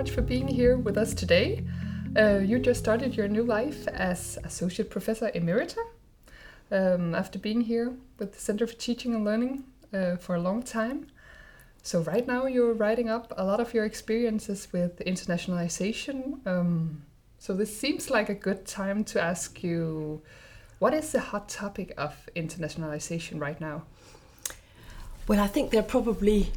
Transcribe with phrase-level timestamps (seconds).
[0.00, 1.62] much for being here with us today.
[2.16, 5.82] Uh, you just started your new life as Associate Professor Emerita
[6.72, 10.62] um, after being here with the Center for Teaching and Learning uh, for a long
[10.62, 11.08] time.
[11.82, 16.46] So, right now, you're writing up a lot of your experiences with internationalization.
[16.46, 17.02] Um,
[17.38, 20.22] so, this seems like a good time to ask you
[20.78, 23.82] what is the hot topic of internationalization right now?
[25.28, 26.52] Well, I think there are probably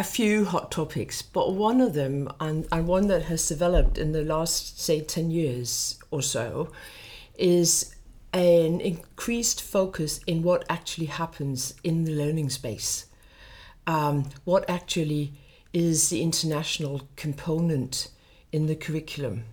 [0.00, 4.12] a few hot topics, but one of them, and, and one that has developed in
[4.12, 6.72] the last, say, 10 years or so,
[7.36, 7.94] is
[8.32, 13.06] an increased focus in what actually happens in the learning space.
[13.86, 15.34] Um, what actually
[15.74, 18.08] is the international component
[18.52, 19.44] in the curriculum,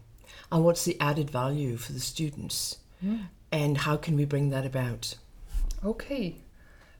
[0.50, 3.26] and what's the added value for the students, mm.
[3.52, 5.16] and how can we bring that about?
[5.84, 6.38] Okay.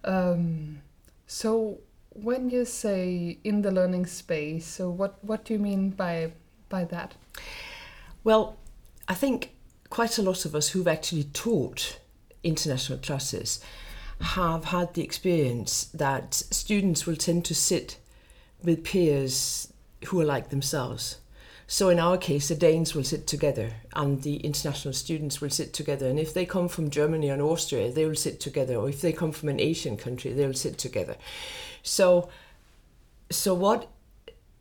[0.04, 0.82] Um,
[1.28, 1.80] so,
[2.22, 6.32] when you say in the learning space, so what, what do you mean by
[6.70, 7.16] by that?
[8.24, 8.58] Well,
[9.08, 9.52] I think
[9.90, 12.00] quite a lot of us who've actually taught
[12.44, 13.62] international classes
[14.20, 17.98] have had the experience that students will tend to sit
[18.64, 19.72] with peers
[20.08, 21.18] who are like themselves.
[21.70, 25.74] So in our case, the Danes will sit together and the international students will sit
[25.74, 26.08] together.
[26.08, 28.76] And if they come from Germany and Austria, they will sit together.
[28.76, 31.18] Or if they come from an Asian country, they will sit together.
[31.84, 32.30] So,
[33.30, 33.90] so what,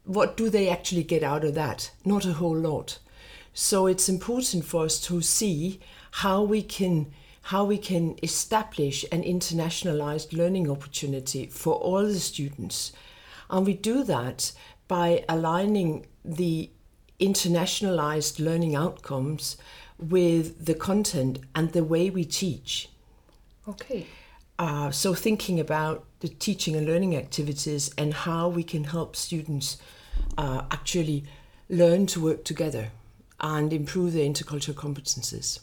[0.03, 1.93] what do they actually get out of that?
[2.05, 2.99] Not a whole lot.
[3.55, 9.23] So it's important for us to see how we can how we can establish an
[9.23, 12.91] internationalized learning opportunity for all the students.
[13.49, 14.51] And we do that
[14.89, 16.71] by aligning the
[17.21, 19.57] internationalized learning outcomes
[19.99, 22.89] with the content and the way we teach.
[23.69, 24.07] Okay.
[24.59, 29.77] Uh, so, thinking about the teaching and learning activities and how we can help students
[30.39, 31.25] uh, actually
[31.69, 32.91] learn to work together
[33.41, 35.61] and improve their intercultural competences.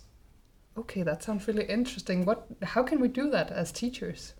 [0.77, 2.25] Okay, that sounds really interesting.
[2.25, 2.45] What?
[2.61, 4.33] How can we do that as teachers?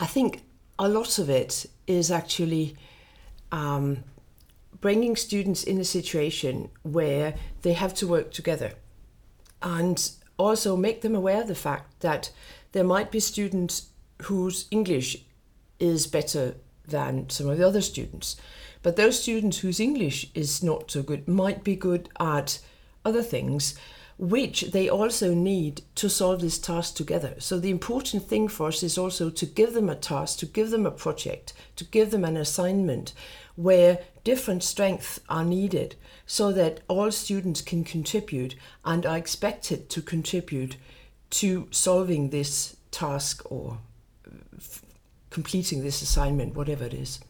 [0.00, 0.42] I think
[0.78, 2.76] a lot of it is actually
[3.52, 4.04] um,
[4.80, 8.72] bringing students in a situation where they have to work together,
[9.62, 12.30] and also make them aware of the fact that
[12.72, 13.88] there might be students
[14.22, 15.16] whose English
[15.78, 16.54] is better
[16.86, 18.36] than some of the other students.
[18.82, 22.60] But those students whose English is not so good might be good at
[23.04, 23.74] other things
[24.18, 27.34] which they also need to solve this task together.
[27.38, 30.70] So the important thing for us is also to give them a task, to give
[30.70, 33.12] them a project, to give them an assignment
[33.54, 35.94] where different strengths are needed
[36.26, 40.76] so that all students can contribute and are expected to contribute
[41.30, 43.78] to solving this task or
[44.56, 44.82] f-
[45.30, 47.20] completing this assignment, whatever it is.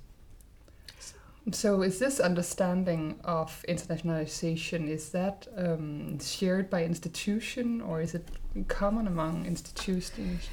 [1.52, 8.28] So, is this understanding of internationalization is that um, shared by institution or is it
[8.68, 10.48] common among institutions?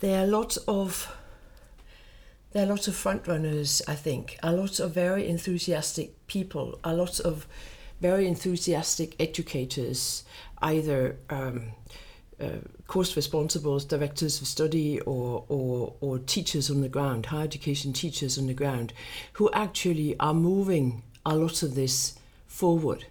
[0.00, 1.14] There are lots of
[2.52, 3.82] there are lots of front runners.
[3.86, 7.46] I think a lot of very enthusiastic people, a lot of
[8.00, 10.24] very enthusiastic educators,
[10.62, 11.16] either.
[11.28, 11.72] Um,
[12.86, 18.38] course responsibles, directors of study, or, or, or teachers on the ground, higher education teachers
[18.38, 18.92] on the ground,
[19.34, 23.04] who actually are moving a lot of this forward.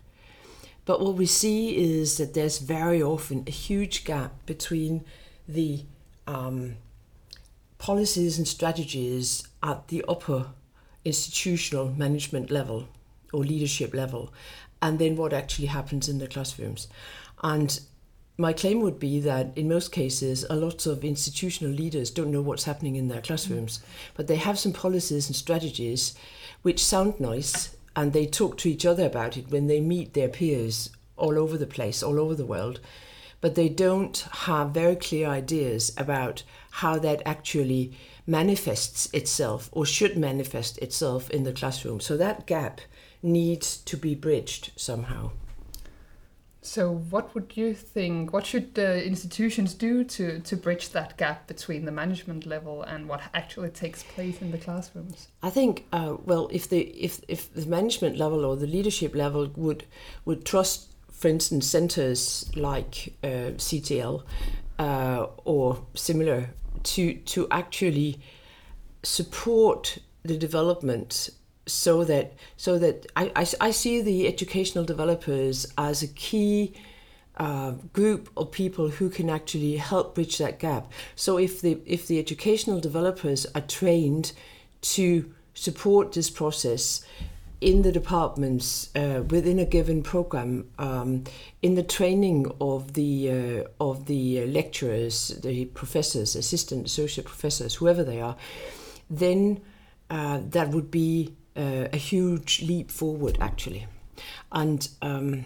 [0.86, 5.06] But what we see is that there's very often a huge gap between
[5.48, 5.84] the
[6.28, 6.76] um,
[7.78, 10.48] policies and strategies at the upper
[11.06, 12.88] institutional management level
[13.32, 14.34] or leadership level,
[14.82, 16.88] and then what actually happens in the classrooms.
[17.44, 17.80] And
[18.40, 22.42] my claim would be that in most cases, a lot of institutional leaders don't know
[22.42, 23.82] what's happening in their classrooms,
[24.16, 26.16] but they have some policies and strategies
[26.62, 30.30] which sound nice and they talk to each other about it when they meet their
[30.30, 32.80] peers all over the place, all over the world.
[33.42, 37.92] But they don't have very clear ideas about how that actually
[38.26, 42.00] manifests itself or should manifest itself in the classroom.
[42.00, 42.80] So that gap
[43.22, 45.32] needs to be bridged somehow.
[46.70, 48.32] So, what would you think?
[48.32, 53.10] What should the institutions do to, to bridge that gap between the management level and
[53.10, 55.30] what actually takes place in the classrooms?
[55.42, 59.52] I think, uh, well, if the if, if the management level or the leadership level
[59.56, 59.88] would
[60.26, 64.22] would trust, for instance, centres like uh, CTL
[64.78, 66.52] uh, or similar
[66.84, 68.20] to to actually
[69.02, 71.32] support the development
[71.72, 76.74] so that so that I, I, I see the educational developers as a key
[77.38, 80.92] uh, group of people who can actually help bridge that gap.
[81.16, 84.34] So if the if the educational developers are trained
[84.82, 87.06] to support this process,
[87.62, 91.24] in the departments uh, within a given program, um,
[91.62, 98.04] in the training of the uh, of the lecturers, the professors, assistant, associate professors, whoever
[98.04, 98.36] they are,
[99.10, 99.62] then
[100.10, 103.88] uh, that would be uh, a huge leap forward, actually.
[104.52, 105.46] And um,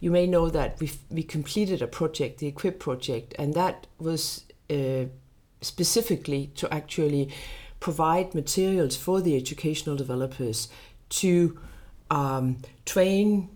[0.00, 4.44] you may know that we we completed a project, the Equip project, and that was
[4.70, 5.04] uh,
[5.60, 7.32] specifically to actually
[7.80, 10.68] provide materials for the educational developers
[11.08, 11.58] to
[12.10, 13.48] um, train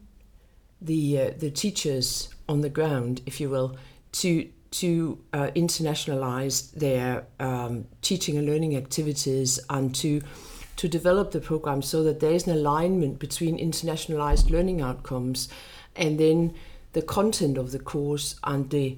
[0.81, 3.77] the uh, the teachers on the ground, if you will,
[4.13, 10.23] to to uh, internationalize their um, teaching and learning activities and to
[10.81, 15.47] to develop the program so that there is an alignment between internationalized learning outcomes
[15.95, 16.55] and then
[16.95, 18.97] the content of the course and the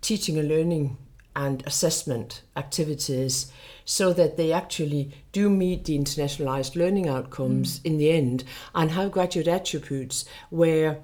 [0.00, 0.96] teaching and learning
[1.34, 3.50] and assessment activities
[3.84, 7.86] so that they actually do meet the internationalized learning outcomes mm.
[7.86, 11.00] in the end and have graduate attributes where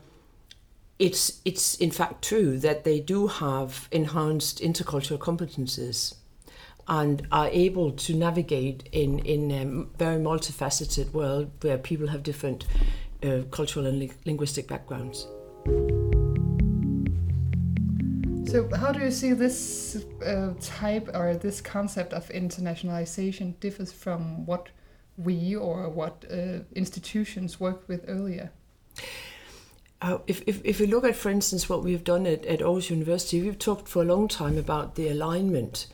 [1.01, 6.15] it's it's in fact true that they do have enhanced intercultural competences
[6.91, 9.65] and are able to navigate in in a
[9.97, 12.67] very multifaceted world where people have different
[13.23, 15.29] uh, cultural and li- linguistic backgrounds.
[18.51, 24.45] So, how do you see this uh, type or this concept of internationalization differs from
[24.45, 24.71] what
[25.17, 28.51] we or what uh, institutions worked with earlier?
[30.03, 32.91] Uh, if, if, if we look at, for instance, what we've done at, at Aarhus
[32.91, 35.87] University, we've talked for a long time about the alignment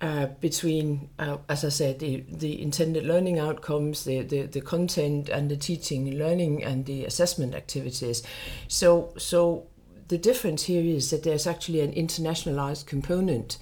[0.00, 5.28] uh, between, uh, as I said, the, the intended learning outcomes, the, the, the content
[5.28, 8.22] and the teaching, learning and the assessment activities.
[8.68, 9.66] So, so
[10.08, 13.58] the difference here is that there's actually an internationalized component.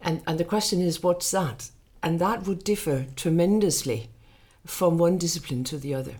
[0.00, 1.70] And, and the question is, what's that?
[2.02, 4.08] And that would differ tremendously
[4.64, 6.14] from one discipline to the other.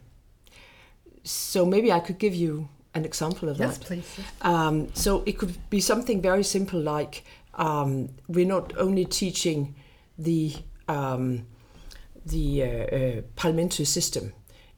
[1.22, 3.86] So maybe I could give you an example of yes, that.
[3.86, 7.24] Please, yes, um, so it could be something very simple like
[7.58, 9.74] um, we're not only teaching
[10.16, 10.54] the
[10.88, 11.46] um,
[12.24, 14.32] the uh, uh, parliamentary system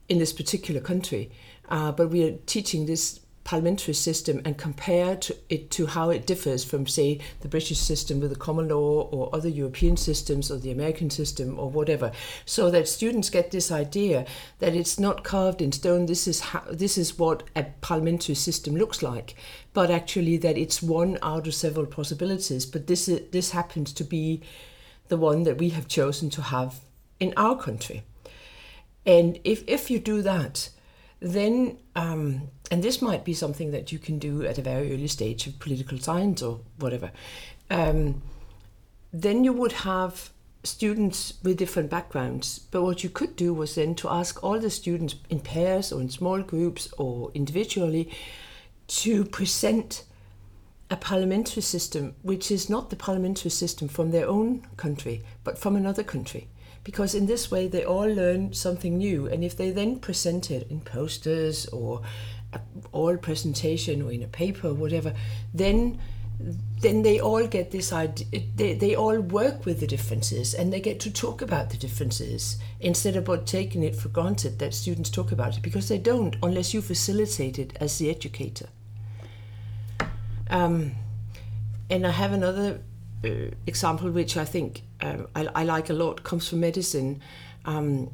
[0.09, 1.31] in this particular country,
[1.69, 6.27] uh, but we are teaching this parliamentary system and compare to it to how it
[6.27, 10.57] differs from, say, the British system with the common law or other European systems or
[10.57, 12.11] the American system or whatever,
[12.45, 14.25] so that students get this idea
[14.59, 16.05] that it's not carved in stone.
[16.05, 19.35] This is how this is what a parliamentary system looks like,
[19.73, 22.65] but actually that it's one out of several possibilities.
[22.65, 24.41] But this is, this happens to be
[25.07, 26.79] the one that we have chosen to have
[27.19, 28.03] in our country.
[29.05, 30.69] And if if you do that,
[31.19, 35.07] then um, and this might be something that you can do at a very early
[35.07, 37.11] stage of political science or whatever,
[37.69, 38.21] um,
[39.11, 40.31] then you would have
[40.63, 42.59] students with different backgrounds.
[42.59, 45.99] But what you could do was then to ask all the students in pairs or
[45.99, 48.09] in small groups or individually
[48.87, 50.05] to present
[50.89, 55.75] a parliamentary system which is not the parliamentary system from their own country, but from
[55.75, 56.47] another country.
[56.83, 59.27] Because in this way they all learn something new.
[59.27, 62.01] And if they then present it in posters or
[62.91, 65.13] oral presentation or in a paper or whatever,
[65.53, 65.99] then
[66.79, 68.25] then they all get this idea
[68.55, 72.57] they, they all work with the differences and they get to talk about the differences
[72.79, 76.73] instead of taking it for granted that students talk about it because they don't unless
[76.73, 78.69] you facilitate it as the educator.
[80.49, 80.93] Um,
[81.91, 82.81] and i have another
[83.23, 83.29] uh,
[83.67, 87.21] example which i think uh, I, I, like a lot comes from medicine.
[87.65, 88.11] Um,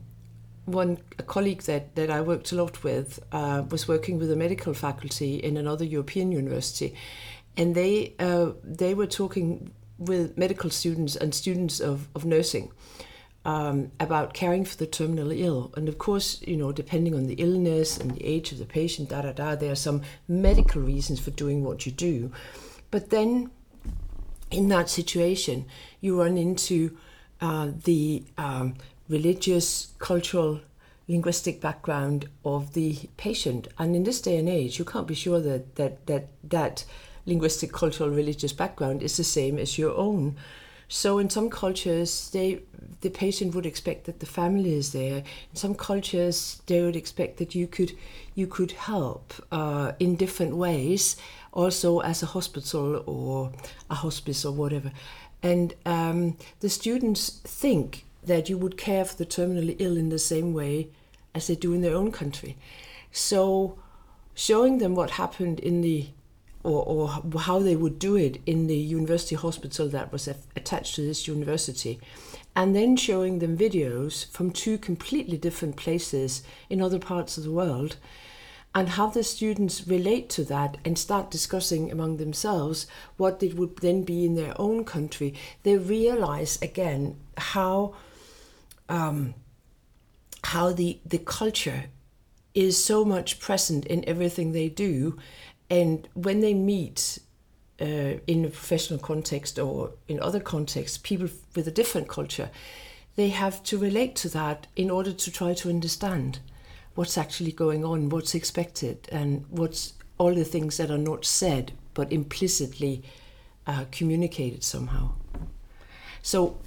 [0.68, 4.36] one a colleague that, that I worked a lot with uh, was working with a
[4.36, 6.94] medical faculty in another European university,
[7.56, 12.72] and they uh, they were talking with medical students and students of, of nursing
[13.46, 15.74] um, about caring for the terminally ill.
[15.76, 19.10] And of course, you know, depending on the illness and the age of the patient,
[19.10, 22.32] da da da, there are some medical reasons for doing what you do.
[22.92, 23.50] But then,
[24.52, 25.66] in that situation,
[26.02, 26.98] you run into
[27.40, 28.76] uh, the um,
[29.10, 30.62] religious, cultural,
[31.08, 33.68] linguistic background of the patient.
[33.78, 36.86] And in this day and age, you can't be sure that that that, that
[37.26, 40.36] linguistic, cultural, religious background is the same as your own.
[40.90, 42.62] So in some cultures, they
[43.02, 45.18] the patient would expect that the family is there.
[45.18, 47.92] In some cultures, they would expect that you could
[48.36, 51.18] you could help uh, in different ways,
[51.52, 53.52] also as a hospital or
[53.90, 54.92] a hospice or whatever.
[55.44, 60.20] And um, the students think that you would care for the terminally ill in the
[60.20, 60.90] same way
[61.34, 62.56] as they do in their own country.
[63.12, 63.78] So,
[64.36, 66.08] showing them what happened in the
[66.64, 71.02] or, or how they would do it in the university hospital that was attached to
[71.02, 72.00] this university,
[72.56, 77.52] and then showing them videos from two completely different places in other parts of the
[77.52, 77.96] world
[78.76, 83.78] and have the students relate to that and start discussing among themselves what it would
[83.78, 87.96] then be in their own country, they realize again how
[88.90, 89.34] um,
[90.44, 91.86] how the the culture
[92.54, 95.18] is so much present in everything they do,
[95.70, 97.20] and when they meet
[97.82, 102.50] uh, in a professional context or in other contexts, people with a different culture,
[103.16, 106.40] they have to relate to that in order to try to understand
[106.96, 111.72] what's actually going on, what's expected, and what's all the things that are not said
[111.94, 113.04] but implicitly
[113.68, 115.12] uh, communicated somehow.
[116.22, 116.58] So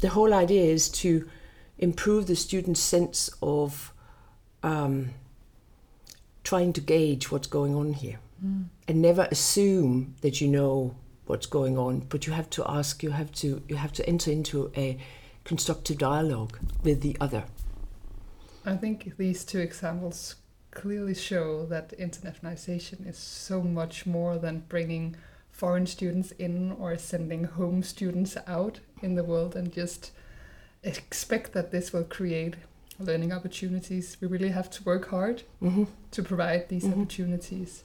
[0.00, 1.28] the whole idea is to
[1.78, 3.92] improve the student's sense of
[4.62, 5.10] um,
[6.42, 8.64] trying to gauge what's going on here mm.
[8.86, 10.94] and never assume that you know
[11.26, 14.30] what's going on but you have to ask you have to you have to enter
[14.30, 14.98] into a
[15.44, 17.44] constructive dialogue with the other
[18.66, 20.36] I think these two examples
[20.70, 25.16] clearly show that internationalization is so much more than bringing
[25.50, 30.10] foreign students in or sending home students out in the world and just
[30.84, 32.54] expect that this will create
[32.98, 34.16] learning opportunities.
[34.20, 35.84] We really have to work hard mm-hmm.
[36.12, 37.00] to provide these mm-hmm.
[37.00, 37.84] opportunities.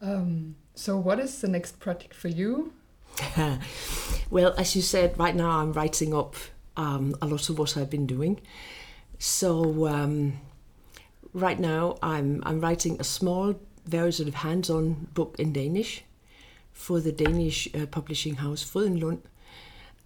[0.00, 2.72] Um, so, what is the next project for you?
[4.30, 6.36] well, as you said, right now I'm writing up
[6.76, 8.40] um, a lot of what I've been doing.
[9.18, 10.40] So um,
[11.34, 16.04] right now I'm I'm writing a small, very sort of hands-on book in Danish
[16.72, 19.20] for the Danish uh, publishing house Frydenlund.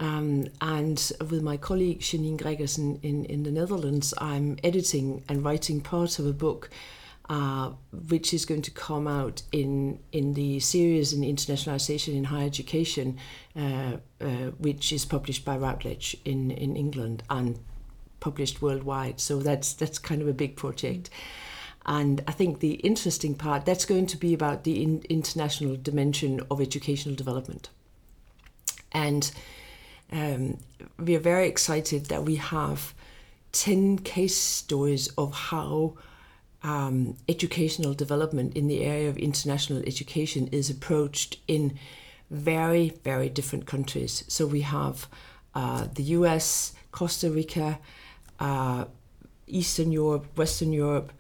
[0.00, 5.80] Um, and with my colleague Jeanine Gregersen in, in the Netherlands, I'm editing and writing
[5.80, 6.70] part of a book
[7.28, 7.70] uh,
[8.08, 13.18] which is going to come out in in the series in internationalization in higher education,
[13.56, 14.26] uh, uh,
[14.58, 17.58] which is published by Routledge in, in England and
[18.20, 19.20] published worldwide.
[19.20, 21.08] So that's that's kind of a big project.
[21.86, 26.40] And I think the interesting part that's going to be about the in, international dimension
[26.50, 27.70] of educational development.
[28.92, 29.30] And
[30.14, 30.58] um,
[30.98, 32.94] we are very excited that we have
[33.52, 35.94] 10 case stories of how
[36.62, 41.78] um, educational development in the area of international education is approached in
[42.30, 44.24] very, very different countries.
[44.28, 45.08] So we have
[45.54, 47.78] uh, the US, Costa Rica,
[48.38, 48.84] uh,
[49.46, 51.12] Eastern Europe, Western Europe,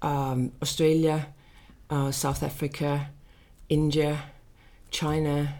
[0.00, 1.26] um, Australia,
[1.90, 3.10] uh, South Africa,
[3.68, 4.22] India,
[4.90, 5.54] China,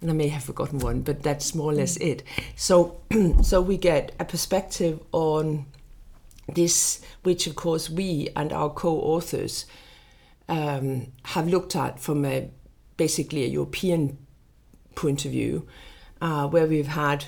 [0.00, 2.06] and I may have forgotten one, but that's more or less mm.
[2.06, 2.22] it.
[2.56, 3.00] So,
[3.42, 5.66] so we get a perspective on
[6.48, 9.66] this, which of course we and our co-authors
[10.48, 12.50] um, have looked at from a
[12.96, 14.18] basically a European
[14.94, 15.66] point of view,
[16.20, 17.24] uh, where we've had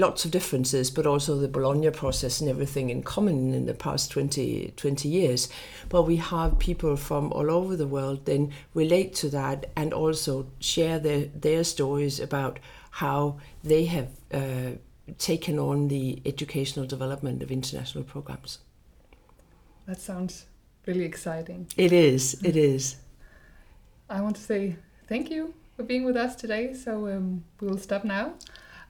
[0.00, 4.10] lots of differences, but also the Bologna process and everything in common in the past
[4.10, 5.48] 20, 20 years.
[5.88, 10.46] But we have people from all over the world then relate to that and also
[10.58, 12.58] share their, their stories about
[12.90, 14.72] how they have uh,
[15.18, 18.58] taken on the educational development of international programs.
[19.86, 20.46] That sounds
[20.86, 21.68] really exciting.
[21.76, 22.96] It is, it is.
[24.08, 24.76] I want to say
[25.08, 26.74] thank you for being with us today.
[26.74, 28.34] So um, we will stop now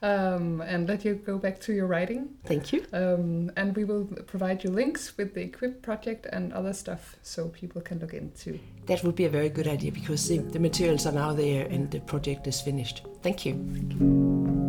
[0.01, 2.29] um, and let you go back to your writing.
[2.45, 2.85] Thank you.
[2.93, 7.49] Um, and we will provide you links with the Equip project and other stuff so
[7.49, 8.59] people can look into.
[8.87, 11.89] That would be a very good idea because the, the materials are now there and
[11.91, 13.03] the project is finished.
[13.21, 13.53] Thank you.
[13.73, 14.60] Thank you.